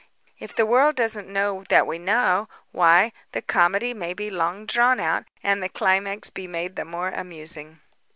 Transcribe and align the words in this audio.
If 0.39 0.55
the 0.55 0.65
world 0.65 0.95
doesn't 0.95 1.27
know 1.27 1.63
that 1.69 1.85
we 1.85 1.99
know, 1.99 2.49
why, 2.71 3.11
the 3.33 3.41
comedy 3.43 3.93
may 3.93 4.15
be 4.15 4.31
long 4.31 4.65
drawn 4.65 4.99
out 4.99 5.25
and 5.43 5.61
the 5.61 5.69
climax 5.69 6.31
be 6.31 6.47
made 6.47 6.75
the 6.75 6.85
more 6.85 7.09
amusing." 7.09 7.81